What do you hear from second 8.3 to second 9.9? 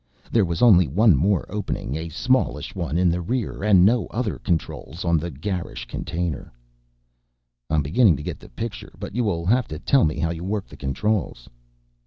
the picture, but you will have to